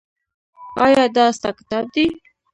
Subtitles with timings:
[0.85, 2.05] ایا دا ستا کتاب دی؟